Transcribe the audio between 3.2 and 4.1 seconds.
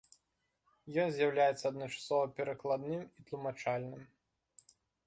тлумачальным.